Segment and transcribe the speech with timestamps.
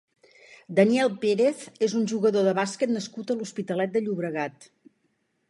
[0.77, 4.69] Daniel Pérez és un jugador de bàsquet nascut a l'Hospitalet de Llobregat.